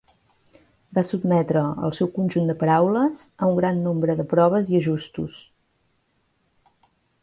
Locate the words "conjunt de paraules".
2.15-3.23